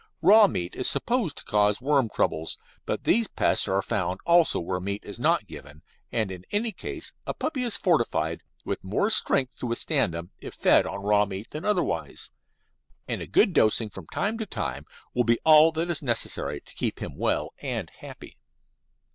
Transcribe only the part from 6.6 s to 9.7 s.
case a puppy is fortified with more strength to